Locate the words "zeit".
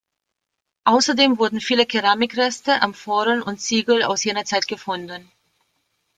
4.45-4.67